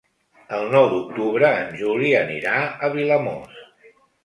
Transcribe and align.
El 0.59 0.63
nou 0.75 0.87
d'octubre 0.93 1.51
en 1.59 1.77
Juli 1.83 2.11
anirà 2.23 2.57
a 2.89 2.93
Vilamòs. 2.99 3.63